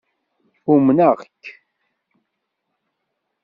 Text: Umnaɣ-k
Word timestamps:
Umnaɣ-k 0.73 1.19